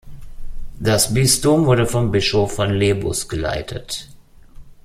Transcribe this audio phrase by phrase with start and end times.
[0.79, 4.09] Das Bistum wurde vom Bischof von Lebus geleitet.